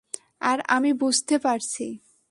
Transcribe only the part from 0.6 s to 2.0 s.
আমি বুঝতে পারছি!